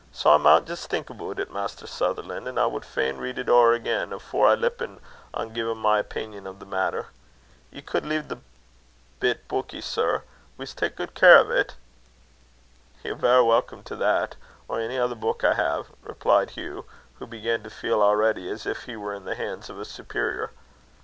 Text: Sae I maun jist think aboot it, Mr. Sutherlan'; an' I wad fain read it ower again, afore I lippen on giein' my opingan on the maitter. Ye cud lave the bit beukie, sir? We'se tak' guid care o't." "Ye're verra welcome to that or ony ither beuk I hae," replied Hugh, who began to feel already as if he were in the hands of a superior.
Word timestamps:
Sae 0.11 0.31
I 0.31 0.37
maun 0.37 0.65
jist 0.65 0.89
think 0.89 1.11
aboot 1.11 1.37
it, 1.37 1.51
Mr. 1.53 1.87
Sutherlan'; 1.87 2.47
an' 2.47 2.57
I 2.57 2.65
wad 2.65 2.83
fain 2.83 3.17
read 3.19 3.37
it 3.37 3.47
ower 3.47 3.73
again, 3.73 4.11
afore 4.11 4.47
I 4.47 4.55
lippen 4.55 4.99
on 5.31 5.53
giein' 5.53 5.77
my 5.77 6.01
opingan 6.01 6.47
on 6.49 6.57
the 6.57 6.65
maitter. 6.65 7.09
Ye 7.69 7.83
cud 7.83 8.03
lave 8.07 8.27
the 8.27 8.39
bit 9.19 9.47
beukie, 9.47 9.79
sir? 9.83 10.23
We'se 10.57 10.73
tak' 10.73 10.95
guid 10.95 11.13
care 11.13 11.37
o't." 11.37 11.75
"Ye're 13.03 13.13
verra 13.13 13.45
welcome 13.45 13.83
to 13.83 13.95
that 13.97 14.37
or 14.67 14.79
ony 14.81 14.97
ither 14.97 15.13
beuk 15.13 15.43
I 15.43 15.53
hae," 15.53 15.83
replied 16.01 16.49
Hugh, 16.49 16.85
who 17.19 17.27
began 17.27 17.61
to 17.61 17.69
feel 17.69 18.01
already 18.01 18.49
as 18.49 18.65
if 18.65 18.85
he 18.85 18.95
were 18.95 19.13
in 19.13 19.25
the 19.25 19.35
hands 19.35 19.69
of 19.69 19.79
a 19.79 19.85
superior. 19.85 20.49